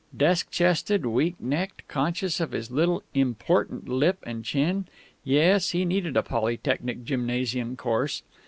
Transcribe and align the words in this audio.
Desk 0.17 0.49
chested, 0.49 1.05
weak 1.05 1.35
necked, 1.39 1.87
conscious 1.87 2.39
of 2.39 2.53
his 2.53 2.71
little 2.71 3.03
"important" 3.13 3.87
lip 3.87 4.17
and 4.23 4.43
chin 4.43 4.87
yes, 5.23 5.69
he 5.73 5.85
needed 5.85 6.17
a 6.17 6.23
Polytechnic 6.23 7.03
gymnastic 7.03 7.77
course! 7.77 8.23